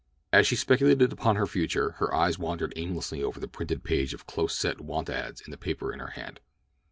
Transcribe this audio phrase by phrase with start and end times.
[0.33, 4.25] As she speculated upon her future, her eyes wandered aimlessly over the printed page of
[4.25, 6.39] close set want ads in the paper in her hand.